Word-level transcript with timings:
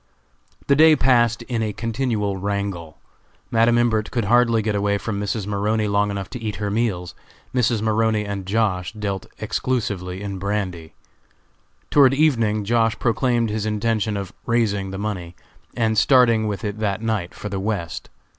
The 0.65 0.75
day 0.75 0.95
passed 0.95 1.43
in 1.43 1.61
a 1.61 1.73
continual 1.73 2.35
wrangle. 2.35 2.97
Madam 3.51 3.77
Imbert 3.77 4.09
could 4.09 4.25
hardly 4.25 4.63
get 4.63 4.73
away 4.73 4.97
from 4.97 5.21
Mrs. 5.21 5.45
Maroney 5.45 5.87
long 5.87 6.09
enough 6.09 6.27
to 6.31 6.41
eat 6.41 6.55
her 6.55 6.71
meals. 6.71 7.13
Mrs. 7.53 7.83
Maroney 7.83 8.25
and 8.25 8.47
Josh. 8.47 8.93
dealt 8.93 9.27
exclusively 9.37 10.23
in 10.23 10.39
brandy. 10.39 10.95
Toward 11.91 12.15
evening 12.15 12.63
Josh. 12.65 12.97
proclaimed 12.97 13.51
his 13.51 13.67
intention 13.67 14.17
of 14.17 14.33
"raising" 14.47 14.89
the 14.89 14.97
money, 14.97 15.35
and 15.77 15.95
starting 15.99 16.47
with 16.47 16.63
it 16.65 16.79
that 16.79 17.03
night 17.03 17.35
for 17.35 17.49
the 17.49 17.59
West. 17.59 18.09